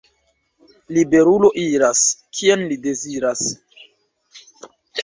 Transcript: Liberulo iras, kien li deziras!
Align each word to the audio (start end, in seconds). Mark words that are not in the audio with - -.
Liberulo 0.95 1.51
iras, 1.65 2.01
kien 2.41 2.67
li 2.73 2.81
deziras! 2.89 3.47